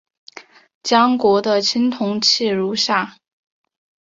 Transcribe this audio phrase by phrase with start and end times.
[0.81, 3.17] 江国的青铜器如下。